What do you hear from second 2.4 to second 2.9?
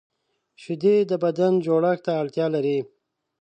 لري